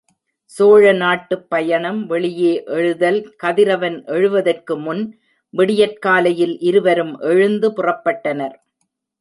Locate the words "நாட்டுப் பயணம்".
0.93-2.05